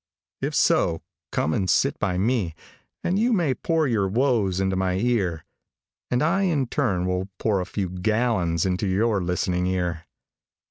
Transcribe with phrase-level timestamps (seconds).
[0.41, 2.55] If so, come and sit by me,
[3.03, 5.45] and you may pour your woes into my ear,
[6.09, 10.05] and I in turn will pour a few gallons into your listening ear.